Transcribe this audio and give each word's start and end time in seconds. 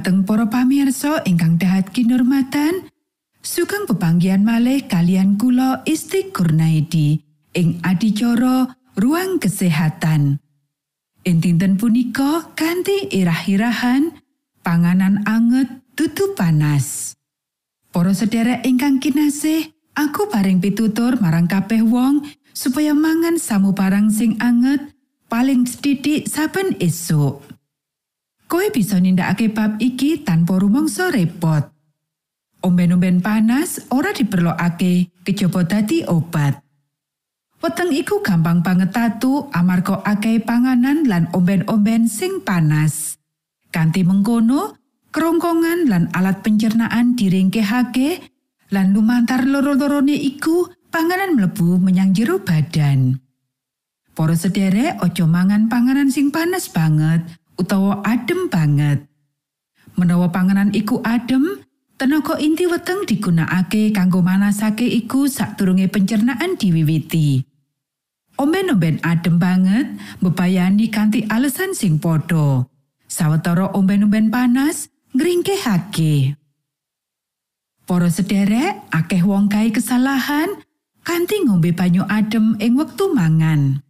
Dumateng 0.00 0.24
para 0.24 0.48
pamirsa 0.48 1.20
ingkang 1.28 1.60
dahat 1.60 1.92
kinurmatan 1.92 2.88
sugeng 3.44 3.84
pepanggian 3.84 4.40
malih 4.40 4.88
kalian 4.88 5.36
kula 5.36 5.84
Isti 5.84 6.32
Kurnaidi 6.32 7.20
ing 7.52 7.84
adicara 7.84 8.80
ruang 8.96 9.36
kesehatan 9.36 10.40
Intinten 11.20 11.76
punika 11.76 12.48
ganti 12.56 13.12
irah-irahan 13.12 14.16
panganan 14.64 15.20
anget 15.28 15.68
tutu 15.92 16.32
panas 16.32 17.12
Para 17.92 18.16
sedherek 18.16 18.64
ingkang 18.64 19.04
kinasih 19.04 19.68
aku 20.00 20.32
paring 20.32 20.64
pitutur 20.64 21.20
marang 21.20 21.44
kabeh 21.44 21.84
wong 21.84 22.24
supaya 22.56 22.96
mangan 22.96 23.36
samu 23.36 23.76
barang 23.76 24.08
sing 24.08 24.40
anget 24.40 24.80
paling 25.28 25.68
sedidik 25.68 26.24
saben 26.24 26.72
esuk. 26.80 27.49
Koe 28.50 28.66
bisa 28.74 28.98
nindakake 28.98 29.54
bab 29.54 29.78
iki 29.78 30.26
tanpa 30.26 30.58
rumangsa 30.58 31.14
repot. 31.14 31.70
Omben-omben 32.66 33.22
panas 33.22 33.86
ora 33.94 34.10
diperlokake 34.10 35.22
kejaba 35.22 35.62
dadi 35.62 36.02
obat. 36.02 36.58
Weteng 37.62 37.94
iku 37.94 38.18
gampang 38.26 38.58
banget 38.66 38.90
tatu 38.90 39.46
amarga 39.54 40.02
akeh 40.02 40.42
panganan 40.42 41.06
lan 41.06 41.30
omben-omben 41.30 42.10
sing 42.10 42.42
panas. 42.42 43.22
Kanti 43.70 44.02
mengkono, 44.02 44.74
kerongkongan 45.14 45.86
lan 45.86 46.10
alat 46.10 46.42
pencernaan 46.42 47.14
diringkehake 47.14 48.18
lan 48.74 48.90
lumantar 48.90 49.46
loro-lorone 49.46 50.18
iku 50.18 50.66
panganan 50.90 51.38
mlebu 51.38 51.78
menyang 51.78 52.10
jero 52.10 52.42
badan. 52.42 53.14
Para 54.10 54.34
sederek 54.34 54.98
aja 54.98 55.22
mangan 55.22 55.70
panganan 55.70 56.10
sing 56.10 56.34
panas 56.34 56.66
banget 56.66 57.39
utawa 57.60 58.00
adem 58.00 58.48
banget. 58.48 59.04
Menawa 60.00 60.32
panganan 60.32 60.72
iku 60.72 61.04
adem, 61.04 61.60
tenaga 62.00 62.40
inti 62.40 62.64
weteng 62.64 63.04
digunakake 63.04 63.92
kanggo 63.92 64.24
manasake 64.24 64.88
iku 64.88 65.28
sadurunge 65.28 65.92
pencernaan 65.92 66.56
diwiwiti. 66.56 67.44
Omben-omben 68.40 69.04
adem 69.04 69.36
banget 69.36 69.92
mbebayani 70.24 70.88
kanthi 70.88 71.28
alasan 71.28 71.76
sing 71.76 72.00
padha. 72.00 72.64
Sawetara 73.04 73.76
omben-omben 73.76 74.32
panas 74.32 74.88
ngringkehake. 75.12 76.40
Para 77.84 78.06
sederek, 78.08 78.86
akeh 78.94 79.20
wong 79.26 79.50
kae 79.50 79.68
kesalahan 79.74 80.46
kanthi 81.04 81.42
ngombe 81.44 81.74
banyu 81.74 82.06
adem 82.08 82.56
ing 82.62 82.78
wektu 82.80 83.12
mangan. 83.12 83.82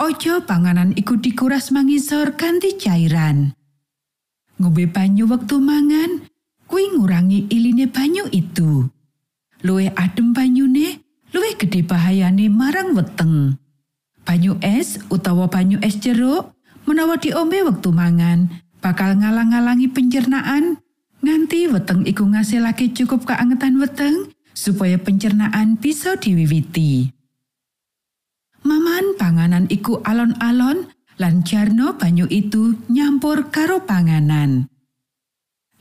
Ojo 0.00 0.40
panganan 0.48 0.96
iku 0.96 1.20
dikuras 1.20 1.68
mangisor 1.68 2.32
ganti 2.32 2.72
cairan. 2.80 3.52
Ngombe 4.56 4.88
banyu 4.88 5.28
wektu 5.28 5.60
mangan, 5.60 6.24
kuwi 6.64 6.96
ngurangi 6.96 7.52
iline 7.52 7.84
banyu 7.84 8.24
itu. 8.32 8.88
Luwe 9.60 9.92
adem 9.92 10.32
banyune, 10.32 11.04
luwe 11.36 11.52
gede 11.52 11.84
bahayane 11.84 12.48
marang 12.48 12.96
weteng. 12.96 13.60
Banyu 14.24 14.56
es 14.64 14.96
utawa 15.12 15.52
banyu 15.52 15.76
es 15.84 16.00
jeruk 16.00 16.56
menawa 16.88 17.20
diombe 17.20 17.60
wektu 17.60 17.92
mangan, 17.92 18.48
bakal 18.80 19.20
ngalang-alangi 19.20 19.92
pencernaan 19.92 20.80
nganti 21.20 21.68
weteng 21.68 22.08
iku 22.08 22.24
ngasilake 22.24 22.96
cukup 22.96 23.28
keangetan 23.28 23.76
weteng 23.76 24.32
supaya 24.56 24.96
pencernaan 24.96 25.76
bisa 25.76 26.16
diwiwiti. 26.16 27.19
Maman 28.70 29.18
panganan 29.18 29.66
iku 29.66 29.98
alon-alon 30.06 30.86
lan 31.18 31.42
jarno 31.42 31.98
banyu 31.98 32.30
itu 32.30 32.78
nyampur 32.86 33.50
karo 33.50 33.82
panganan. 33.82 34.70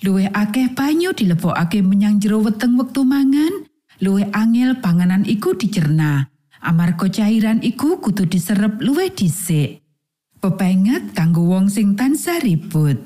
Luwe 0.02 0.26
akeh 0.34 0.74
banyu 0.74 1.14
dilebokake 1.14 1.86
menyang 1.86 2.18
jero 2.18 2.42
weteng 2.42 2.82
wektu 2.82 3.06
mangan, 3.06 3.70
luwe 4.02 4.26
angel 4.34 4.82
panganan 4.82 5.22
iku 5.30 5.54
dicerna 5.54 6.34
Amarga 6.60 7.08
cairan 7.08 7.64
iku 7.64 8.04
kudu 8.04 8.28
diserep 8.28 8.84
luwih 8.84 9.14
dhisik. 9.16 9.80
Pepenget 10.44 11.16
kanggo 11.16 11.48
wong 11.48 11.72
sing 11.72 11.96
tansah 11.96 12.44
ribut. 12.44 13.00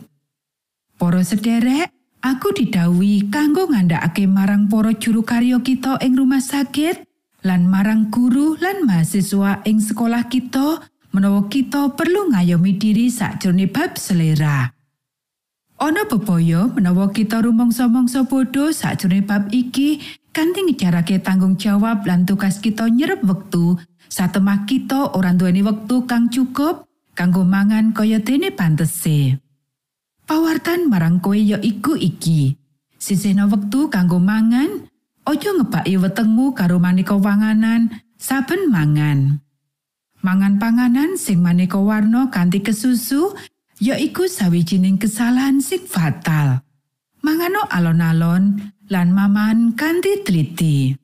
Para 0.98 1.22
sederek, 1.22 1.92
aku 2.24 2.50
didhawuhi 2.56 3.30
kanggo 3.30 3.70
ngandhakake 3.70 4.26
marang 4.26 4.66
para 4.66 4.96
juru 4.98 5.22
karya 5.22 5.62
kita 5.62 6.02
ing 6.02 6.18
rumah 6.18 6.42
sakit 6.42 7.13
lan 7.44 7.68
marang 7.68 8.08
guru 8.08 8.56
lan 8.58 8.88
mahasiswa 8.88 9.62
ing 9.68 9.84
sekolah 9.84 10.32
kita 10.32 10.80
menawa 11.12 11.46
kita 11.52 11.92
perlu 11.94 12.32
ngayomi 12.32 12.80
diri 12.80 13.12
sakjroning 13.12 13.70
bab 13.70 14.00
selera. 14.00 14.72
Ana 15.78 16.08
bebaya 16.08 16.72
menawa 16.72 17.12
kita 17.12 17.44
rumangsa-mangsa 17.44 18.24
bodho 18.24 18.72
sakjroning 18.72 19.28
bab 19.28 19.52
iki 19.52 20.00
kanthi 20.32 20.64
ngejarake 20.66 21.20
tanggung 21.20 21.60
jawab 21.60 22.08
lan 22.08 22.24
tugas 22.24 22.64
kita 22.64 22.88
nyerep 22.88 23.22
wektu 23.28 23.76
satemah 24.08 24.64
kita 24.64 25.14
ora 25.14 25.36
duweni 25.36 25.62
wektu 25.62 26.08
kang 26.08 26.32
cukup 26.32 26.88
kanggo 27.12 27.44
mangan 27.44 27.92
kaya 27.92 28.24
dene 28.24 28.56
pantese. 28.56 29.38
Pawartan 30.24 30.88
marang 30.88 31.20
kowe 31.20 31.36
ya 31.36 31.60
iku 31.60 32.00
iki. 32.00 32.56
Sisihna 32.96 33.52
wektu 33.52 33.92
kanggo 33.92 34.24
mangan, 34.24 34.88
aja 35.24 35.50
ngebaki 35.56 35.96
wetengmu 36.00 36.52
karo 36.56 36.80
maneka 36.80 37.16
wanganan 37.16 37.92
saben 38.20 38.72
mangan. 38.72 39.40
Mangan 40.24 40.56
panganan 40.56 41.20
sing 41.20 41.44
maneka 41.44 41.80
warna 41.80 42.32
kanthi 42.32 42.64
kesusu 42.64 43.36
ya 43.84 44.00
iku 44.00 44.28
sawijining 44.28 44.96
kesalahan 44.96 45.60
sing 45.60 45.84
fatal. 45.84 46.64
Mangano 47.24 47.64
alon-alon 47.72 48.72
lan 48.92 49.08
maman 49.16 49.76
kanthi 49.80 50.24
teliti. 50.24 50.96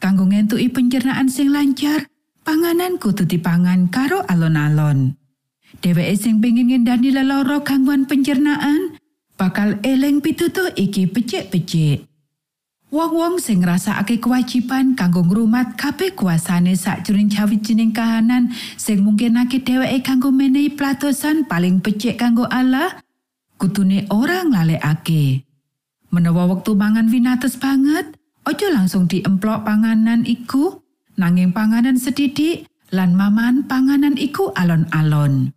Kanggo 0.00 0.24
ngentuki 0.24 0.72
pencernaan 0.72 1.28
sing 1.28 1.52
lancar, 1.52 2.08
panganan 2.46 2.96
kudu 2.96 3.28
dipangan 3.28 3.92
karo 3.92 4.24
alon-alon. 4.24 5.12
Dheweke 5.84 6.16
sing 6.16 6.40
pengin 6.40 6.72
ngendani 6.72 7.12
lelara 7.12 7.60
gangguan 7.60 8.08
pencernaan, 8.08 8.96
bakal 9.36 9.76
eleng 9.84 10.24
pitutuh 10.24 10.72
iki 10.80 11.04
becik-becik. 11.04 12.07
Wong-wong 12.88 13.36
sing 13.36 13.60
ngrasakake 13.60 14.16
kewajiban 14.16 14.96
kanggo 14.96 15.20
ngrumat 15.20 15.76
kabeh 15.76 16.16
kuasane 16.16 16.72
sakjroning 16.72 17.28
sawijining 17.28 17.92
kahanan 17.92 18.48
sing 18.80 19.04
mungkinake 19.04 19.60
dheweke 19.60 20.00
kanggo 20.00 20.32
menehi 20.32 20.72
platosan 20.72 21.44
paling 21.44 21.84
becik 21.84 22.16
kanggo 22.16 22.48
Allah, 22.48 22.96
kutune 23.60 24.08
ora 24.08 24.40
nglalekake. 24.40 25.44
Menawa 26.08 26.48
wektu 26.48 26.72
mangan 26.72 27.12
winates 27.12 27.60
banget, 27.60 28.16
aja 28.48 28.72
langsung 28.72 29.04
diemplok 29.04 29.68
panganan 29.68 30.24
iku, 30.24 30.80
nanging 31.20 31.52
panganan 31.52 32.00
sedidik 32.00 32.64
lan 32.88 33.12
maman 33.12 33.68
panganan 33.68 34.16
iku 34.16 34.48
alon-alon. 34.56 35.52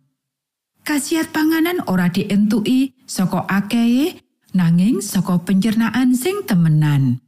Kasiat 0.84 1.32
panganan 1.32 1.80
ora 1.88 2.12
dientuki 2.12 2.92
saka 3.08 3.48
akeh 3.48 4.20
nanging 4.52 5.00
saka 5.00 5.40
pencernaan 5.40 6.12
sing 6.12 6.44
temenan. 6.44 7.21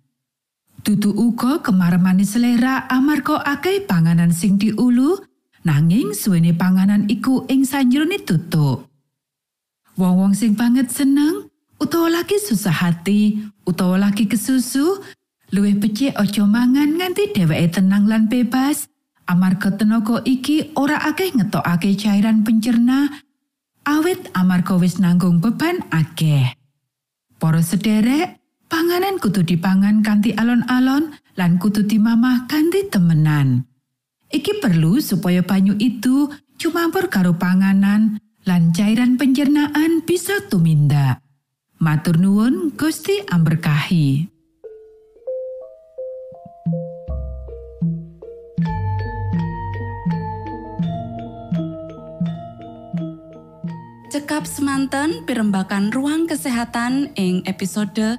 Dudu 0.85 1.17
uga 1.17 1.65
kemaremane 1.65 2.29
selera 2.29 2.85
amarga 2.93 3.41
akeh 3.41 3.89
panganan 3.89 4.29
sing 4.37 4.61
diulu, 4.61 5.17
nanging 5.65 6.13
suwene 6.13 6.53
panganan 6.53 7.09
iku 7.09 7.49
ing 7.49 7.65
sanjrone 7.65 8.21
tutuk. 8.21 8.85
Wong-wong 9.97 10.37
sing 10.37 10.53
banget 10.53 10.93
seneng, 10.93 11.49
utawa 11.81 12.21
lagi 12.21 12.37
susah 12.37 12.85
hati, 12.85 13.49
utawa 13.65 13.97
lagi 13.97 14.29
kesusu, 14.29 15.01
luwih 15.57 15.81
becik 15.81 16.13
aja 16.21 16.45
mangan 16.45 17.01
nganti 17.01 17.33
dheweke 17.33 17.81
tenang 17.81 18.05
lan 18.05 18.29
bebas, 18.29 18.85
amarga 19.25 19.73
tenaga 19.73 20.21
iki 20.29 20.77
ora 20.77 21.01
akeh 21.01 21.33
ngetokake 21.33 21.97
cairan 21.97 22.45
pencerna, 22.45 23.09
awit 23.89 24.21
amarga 24.37 24.77
wis 24.77 25.01
nanggung 25.01 25.41
beban 25.41 25.81
akeh. 25.89 26.53
Para 27.41 27.65
sederek, 27.65 28.37
panganan 28.75 29.23
kudu 29.23 29.47
dipangan 29.47 30.03
kanthi 30.03 30.35
alon-alon 30.35 31.15
lan 31.39 31.63
kudu 31.63 31.87
dimamah 31.87 32.51
kanthi 32.51 32.91
temenan. 32.91 33.63
Iki 34.35 34.59
perlu 34.59 34.99
supaya 34.99 35.47
banyu 35.47 35.79
itu 35.79 36.27
cumampur 36.59 37.07
karo 37.07 37.39
panganan 37.39 38.19
lan 38.43 38.75
cairan 38.75 39.15
pencernaan 39.15 40.03
bisa 40.03 40.43
tumindak. 40.51 41.23
Matur 41.79 42.19
nuwun 42.19 42.75
Gusti 42.75 43.23
amberkahi. 43.31 44.27
Cekap 54.11 54.51
semanten 54.51 55.23
pimbakan 55.27 55.95
ruang 55.95 56.27
kesehatan 56.27 57.15
ing 57.15 57.47
episode 57.47 58.19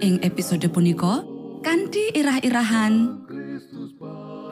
Ing 0.00 0.16
episode 0.24 0.64
punika 0.72 1.20
kanthi 1.60 2.08
irah-irahan. 2.16 3.20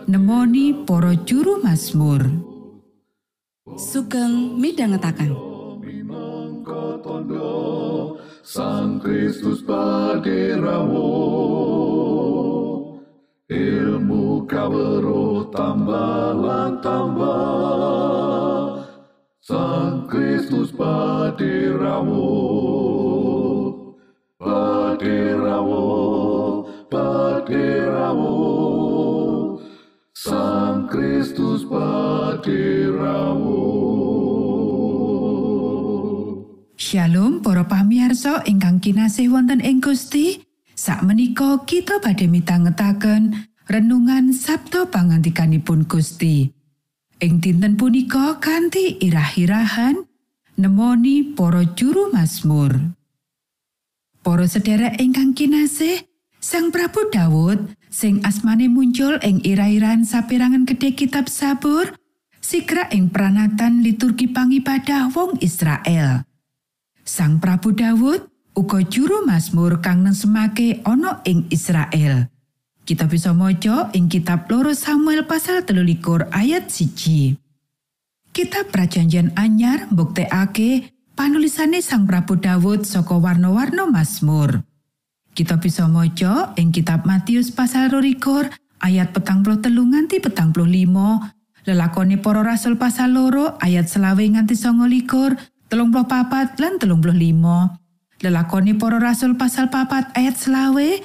Nemoni 0.04 0.84
para 0.84 1.16
juru 1.24 1.64
Mazmur. 1.64 2.20
sugeng 3.78 4.58
tondo 7.00 8.18
Sang 8.44 9.00
Kristus 9.00 9.64
paderamu 9.64 11.08
Ilmu 13.48 14.44
kawero 14.44 15.48
tambah 15.48 16.36
tambah. 16.84 18.84
Sang 19.40 20.04
Kristus 20.12 20.76
paderamu 20.76 22.28
Paderamu 24.98 26.66
Paderamu 26.90 28.34
Sang 30.10 30.90
Kristus 30.90 31.62
paderamu 31.62 33.62
Shalom 36.74 37.46
para 37.46 37.70
pamiarsa 37.70 38.42
ingkang 38.50 38.82
kinasih 38.82 39.30
wonten 39.30 39.62
ing 39.62 39.78
Gusti. 39.78 40.42
Sakmenika 40.74 41.62
kita 41.62 42.02
badhe 42.02 42.26
mitangetaken 42.26 43.54
renungan 43.70 44.34
Sabto 44.34 44.90
pangantikanipun 44.90 45.86
Gusti. 45.86 46.50
Ing 47.22 47.38
dinten 47.38 47.78
punika 47.78 48.42
kanthi 48.42 48.98
irah-irahan 48.98 50.02
nemoni 50.58 51.38
para 51.38 51.62
juru 51.78 52.10
Mazmur. 52.10 52.97
Para 54.28 54.44
sedherek 54.44 55.00
ingkang 55.00 55.32
kinasih, 55.32 56.04
Sang 56.36 56.68
Prabu 56.68 57.08
Dawud 57.08 57.72
sing 57.88 58.20
asmane 58.28 58.68
muncul 58.68 59.16
ing 59.24 59.40
irah-irahan 59.40 60.04
saperangan 60.04 60.68
gedhe 60.68 60.92
kitab 60.92 61.32
Sabur, 61.32 61.96
sigra 62.36 62.92
ing 62.92 63.08
pranatan 63.08 63.80
liturgi 63.80 64.28
pangibadah 64.28 65.08
wong 65.16 65.40
Israel. 65.40 66.28
Sang 67.08 67.40
Prabu 67.40 67.72
Dawud 67.72 68.28
uga 68.52 68.84
juru 68.84 69.24
Mazmur 69.24 69.80
kang 69.80 70.04
nesemake 70.04 70.84
ana 70.84 71.24
ing 71.24 71.48
Israel. 71.48 72.28
Kita 72.84 73.08
bisa 73.08 73.32
maca 73.32 73.88
ing 73.96 74.12
kitab 74.12 74.44
loro 74.52 74.76
Samuel 74.76 75.24
pasal 75.24 75.64
telulikur 75.64 76.28
ayat 76.36 76.68
siji. 76.68 77.32
Kitab 78.36 78.76
Prajanjian 78.76 79.32
Anyar 79.40 79.88
mbuktekake 79.88 80.97
panulisane 81.18 81.82
Sang 81.82 82.06
Prabu 82.06 82.38
Dawud 82.38 82.86
saka 82.86 83.18
warna-warna 83.18 83.90
Mazmur. 83.90 84.62
Kita 85.34 85.58
bisa 85.58 85.90
maca 85.90 86.54
ing 86.54 86.70
kitab 86.70 87.02
Matius 87.10 87.50
pasal 87.50 87.90
rolikur 87.90 88.46
ayat 88.78 89.10
petang 89.10 89.42
puluh 89.42 89.58
telu 89.58 89.82
nganti 89.82 90.22
petang 90.22 90.54
puluh 90.54 90.70
limo, 90.70 91.18
lelakoni 91.66 92.22
para 92.22 92.46
rasul 92.46 92.78
pasal 92.78 93.18
loro 93.18 93.58
ayat 93.58 93.90
selawe 93.90 94.22
nganti 94.22 94.54
songo 94.54 94.86
likur, 94.86 95.34
telung 95.66 95.90
puluh 95.90 96.06
papat 96.06 96.54
lan 96.62 96.78
telung 96.78 97.02
puluh 97.02 97.18
limo, 97.18 97.66
lelakoni 98.22 98.78
para 98.78 99.02
rasul 99.02 99.34
pasal 99.34 99.74
papat 99.74 100.14
ayat 100.14 100.38
selawe, 100.38 101.02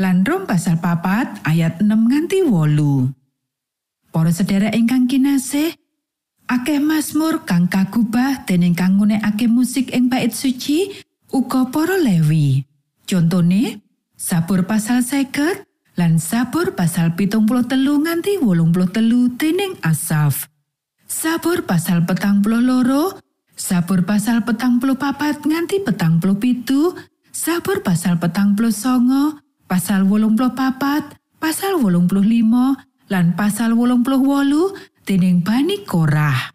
lan 0.00 0.24
rom 0.24 0.48
pasal 0.48 0.80
papat 0.80 1.28
ayat 1.44 1.84
6 1.84 1.84
nganti 1.84 2.48
wolu. 2.48 3.12
Para 4.08 4.32
sedherek 4.32 4.72
ingkang 4.72 5.04
kinasih, 5.04 5.76
akeh 6.50 6.82
Mazmur 6.82 7.46
kang 7.46 7.70
kagubah 7.70 8.42
dening 8.42 8.74
kang 8.74 8.98
ngunekake 8.98 9.46
musik 9.46 9.94
ing 9.94 10.10
bait 10.10 10.34
suci 10.34 10.90
uga 11.30 11.70
para 11.70 11.94
Lewi. 11.94 12.66
Contone, 13.06 13.78
Sabur 14.18 14.66
pasal 14.66 15.06
seket 15.06 15.62
lan 15.94 16.18
Sabur 16.18 16.74
pasal 16.74 17.14
pitung 17.14 17.46
puluh 17.46 17.62
telu 17.70 18.02
nganti 18.02 18.42
wolung 18.42 18.74
puluh 18.74 18.90
telu 18.90 19.30
dening 19.38 19.78
Asaf. 19.86 20.50
Sabur 21.06 21.62
pasal 21.62 22.02
petang 22.02 22.42
puluh 22.42 22.58
loro, 22.58 23.14
Sabur 23.54 24.02
pasal 24.02 24.42
petang 24.42 24.82
puluh 24.82 24.98
papat 24.98 25.46
nganti 25.46 25.86
petang 25.86 26.18
puluh 26.18 26.34
pitu, 26.34 26.98
Sabur 27.30 27.78
pasal 27.86 28.18
petang 28.18 28.58
puluh 28.58 28.74
songo, 28.74 29.38
pasal 29.70 30.02
wolung 30.02 30.34
puluh 30.34 30.50
papat, 30.50 31.14
pasal 31.38 31.78
wolung 31.78 32.10
puluh 32.10 32.26
limo, 32.26 32.74
lan 33.10 33.34
pasal 33.34 33.74
wolung 33.74 34.02
puluh 34.06 34.22
wolu 34.22 34.74
dening 35.04 35.40
Bani 35.44 35.82
Korah. 35.84 36.52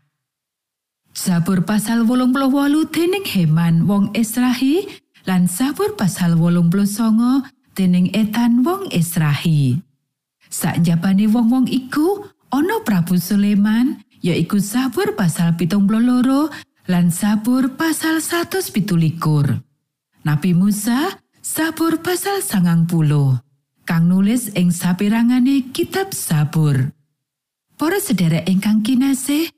Sabur 1.16 1.64
pasal 1.64 2.04
wolung 2.04 2.36
puluh 2.36 2.52
wolu 2.52 2.92
dening 2.92 3.24
Heman 3.24 3.88
wong 3.88 4.12
Israhi 4.12 4.84
lan 5.24 5.48
Sabur 5.48 5.96
pasal 5.96 6.36
wolung 6.36 6.68
puluh 6.68 6.90
songo 6.90 7.48
dening 7.74 8.12
Etan 8.12 8.68
wong 8.68 8.92
Israhi. 8.92 9.80
Sakjabane 10.52 11.28
wong-wong 11.28 11.68
iku 11.68 12.28
ana 12.52 12.84
Prabu 12.84 13.16
Sulaiman 13.20 14.04
yaiku 14.20 14.60
Sabur 14.60 15.16
pasal 15.16 15.56
pitung 15.56 15.88
puluh 15.88 16.04
loro 16.04 16.52
lan 16.92 17.10
Sabur 17.10 17.74
pasal 17.80 18.20
117. 18.20 18.76
Nabi 20.26 20.52
Musa 20.52 21.22
Sabur 21.40 22.02
pasal 22.02 22.42
sangang 22.42 22.90
puluh 22.90 23.38
kang 23.86 24.10
nulis 24.10 24.50
ing 24.58 24.74
sapirangane 24.74 25.70
kitab 25.70 26.12
Sabur. 26.12 26.92
Para 27.76 28.00
sedherek 28.00 28.48
ingkang 28.48 28.88
kinasih, 28.88 29.52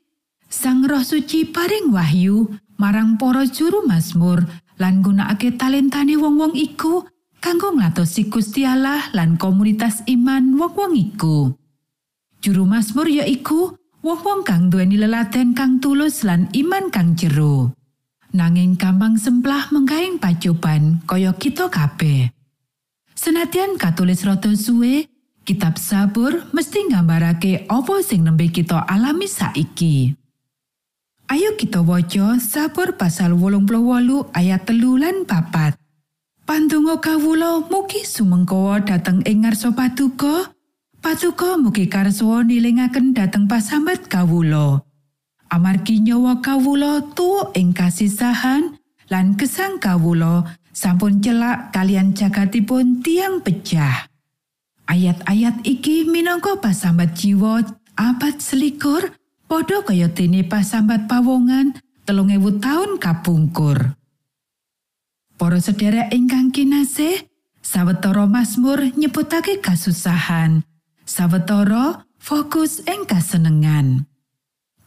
Sang 0.50 0.82
Roh 0.82 1.06
Suci 1.06 1.46
paring 1.46 1.94
wahyu 1.94 2.50
marang 2.74 3.14
para 3.14 3.46
juru 3.46 3.86
Mazmur 3.86 4.42
lan 4.82 5.06
gunakake 5.06 5.54
talentane 5.54 6.18
wong-wong 6.18 6.50
iku 6.58 7.06
kanggo 7.38 7.70
nglatosi 7.78 8.26
Gusti 8.26 8.66
Allah 8.66 9.06
lan 9.14 9.38
komunitas 9.38 10.02
iman 10.10 10.58
wong-wong 10.58 10.98
iku. 10.98 11.54
Juru 12.42 12.66
Mazmur 12.66 13.06
yaiku 13.06 13.78
wong-wong 14.02 14.42
kang 14.42 14.66
duweni 14.66 14.98
lelaten 14.98 15.54
kang 15.54 15.78
tulus 15.78 16.26
lan 16.26 16.50
iman 16.50 16.90
kang 16.90 17.14
jero. 17.14 17.70
Nanging 18.34 18.74
gampang 18.74 19.14
semplah 19.14 19.70
menggaing 19.70 20.18
pacoban 20.18 21.06
kaya 21.06 21.30
kita 21.38 21.70
kabeh. 21.70 22.34
Senadyan 23.14 23.78
katulis 23.78 24.26
rada 24.26 24.50
suwe, 24.58 25.06
kitab 25.48 25.80
Sabur 25.80 26.44
mesti 26.52 26.92
nggambarake 26.92 27.64
apa 27.72 28.04
sing 28.04 28.28
nembe 28.28 28.52
kita 28.52 28.84
alami 28.84 29.24
saiki. 29.24 30.12
Ayo 31.32 31.56
kita 31.56 31.80
waca 31.80 32.36
Sabur 32.36 33.00
pasal 33.00 33.32
88 33.32 34.28
ayat 34.36 34.68
telu 34.68 35.00
lan 35.00 35.24
papat. 35.24 35.72
Pandonga 36.44 37.00
kawula 37.00 37.64
mugi 37.64 38.04
sumengkawa 38.04 38.84
dhateng 38.84 39.24
ing 39.24 39.48
ngarsa 39.48 39.72
paduka. 39.72 40.52
Paduka 41.00 41.56
mugi 41.56 41.88
karso 41.88 42.44
nilingaken 42.44 43.16
dhateng 43.16 43.48
pasambat 43.48 44.04
kawula. 44.04 44.84
Amargi 45.48 46.04
nyawa 46.04 46.44
kawula 46.44 47.00
tuwa 47.16 47.56
ing 47.56 47.72
kasisahan 47.72 48.76
lan 49.08 49.32
gesang 49.40 49.80
kawula 49.80 50.44
sampun 50.76 51.24
celak 51.24 51.72
kalian 51.72 52.12
jagatipun 52.12 53.00
tiang 53.00 53.40
pecah. 53.40 54.12
Ayat-ayat 54.88 55.68
iki 55.68 56.08
minangka 56.08 56.56
pasambat 56.56 57.12
jiwa 57.12 57.60
abad 57.92 58.40
selikur 58.40 59.12
padha 59.44 59.84
kaya 59.84 60.08
dene 60.08 60.48
pasambat 60.48 61.04
pawongan 61.04 61.76
telung 62.08 62.32
ewu 62.32 62.56
taun 62.56 62.96
kapungkur. 62.96 63.92
Para 65.36 65.60
sedherek 65.60 66.08
ingkang 66.16 66.50
kinasih, 66.50 67.20
sawetara 67.60 68.24
Mazmur 68.24 68.96
nyebutake 68.96 69.60
kasusahan, 69.60 70.64
sawetara 71.04 72.08
fokus 72.16 72.80
ing 72.88 73.04
kasenengan. 73.04 74.08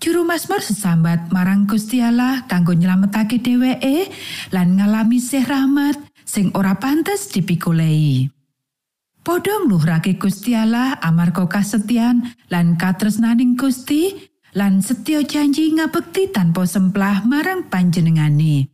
Juru 0.01 0.25
Mazmur 0.25 0.65
sesambat 0.65 1.29
marang 1.29 1.69
Gusti 1.69 2.01
Allah 2.01 2.41
kanggo 2.49 2.73
nyelametake 2.73 3.37
dheweke 3.37 4.09
lan 4.49 4.81
ngalami 4.81 5.21
sih 5.21 5.45
rahmat 5.45 5.93
sing 6.25 6.49
ora 6.57 6.73
pantes 6.81 7.29
dipikulei. 7.29 8.40
Podho 9.21 9.69
ngluhurake 9.69 10.17
Gusti 10.17 10.57
Allah 10.57 10.97
amarga 10.97 11.45
kasetyan 11.45 12.33
lan 12.49 12.73
katresnaning 12.73 13.53
Gusti 13.53 14.17
lan 14.57 14.81
setya 14.81 15.21
janji 15.21 15.69
ngabekti 15.77 16.33
tanpa 16.33 16.65
semplah 16.65 17.21
marang 17.29 17.69
panjenengane. 17.69 18.65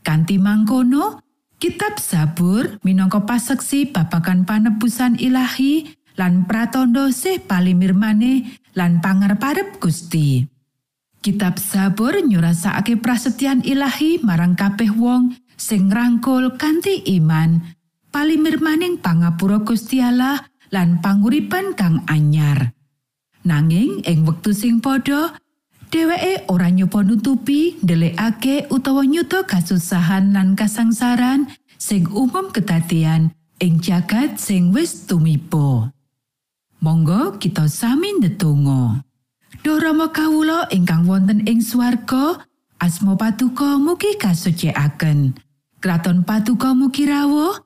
Kanti 0.00 0.40
mangkono, 0.40 1.20
Kitab 1.60 2.00
Zabur 2.00 2.80
minangka 2.88 3.28
paseksi 3.28 3.92
babagan 3.92 4.48
panebusan 4.48 5.20
ilahi 5.20 5.92
lan 6.16 6.48
pratandha 6.48 7.12
sih 7.12 7.36
palimirmane 7.36 8.56
lan 8.72 9.04
pangarep 9.04 9.76
Gusti. 9.76 10.40
Kitab 11.20 11.60
Zabur 11.60 12.16
nyurasakake 12.24 12.96
prasetyan 12.96 13.60
ilahi 13.60 14.24
marang 14.24 14.56
kabeh 14.56 14.88
wong 14.88 15.36
sing 15.56 15.92
ngrangkul 15.92 16.56
kanthi 16.56 17.04
iman, 17.20 17.75
palimirmaning 18.16 18.96
pangapura 18.96 19.60
Gusti 19.60 20.00
Allah 20.00 20.40
lan 20.72 21.04
panguripan 21.04 21.76
kang 21.76 22.00
anyar. 22.08 22.72
Nanging 23.44 24.00
ing 24.08 24.24
wektu 24.24 24.56
sing 24.56 24.80
padha, 24.80 25.36
dheweke 25.92 26.48
ora 26.48 26.72
nyoba 26.72 27.04
nutupi 27.04 27.76
ndelikake 27.84 28.72
utawa 28.72 29.04
nyuda 29.04 29.44
kasusahan 29.44 30.32
lan 30.32 30.56
kasangsaran 30.56 31.44
sing 31.76 32.08
umum 32.08 32.48
kedadian 32.56 33.36
ing 33.60 33.84
jagat 33.84 34.40
sing 34.40 34.72
wis 34.72 35.04
tumiba. 35.04 35.92
Monggo 36.80 37.36
kita 37.36 37.68
sami 37.68 38.16
ndedonga. 38.16 39.04
Duh 39.60 39.76
Rama 39.76 40.08
kawula 40.08 40.72
ingkang 40.72 41.04
wonten 41.04 41.44
ing 41.44 41.60
swarga, 41.60 42.48
asma 42.80 43.12
patuko 43.20 43.76
mugi 43.76 44.16
kasucikaken. 44.16 45.36
Kraton 45.84 46.24
patuko 46.24 46.72
mugi 46.72 47.04
rawuh, 47.04 47.65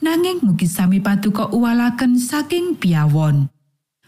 nanging 0.00 0.40
mugi 0.40 0.64
sami 0.64 0.98
paduka 1.00 1.52
uwalaken 1.52 2.16
saking 2.16 2.76
piawon. 2.76 3.48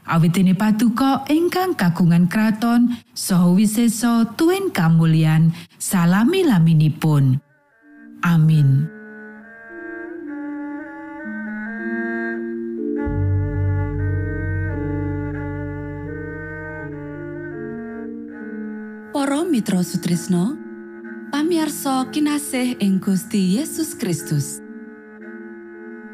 Awit 0.03 0.35
dene 0.35 0.59
paduka 0.59 1.23
ingkang 1.31 1.79
kagungan 1.79 2.27
kraton 2.27 2.99
saha 3.15 3.55
wisesa 3.55 4.35
tuwin 4.35 4.75
kamulyan 4.75 5.55
salami 5.79 6.43
laminipun. 6.43 7.39
Amin. 8.27 8.91
Para 19.13 19.47
Mitra 19.47 19.87
Sutrisno 19.87 20.59
pamiarsa 21.31 22.11
kinasih 22.11 22.83
ing 22.83 22.99
Gusti 22.99 23.55
Yesus 23.55 23.95
Kristus 23.95 24.62